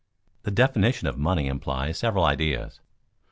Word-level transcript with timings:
The 0.41 0.49
definition 0.49 1.07
of 1.07 1.19
money 1.19 1.45
implies 1.45 1.99
several 1.99 2.25
ideas. 2.25 2.79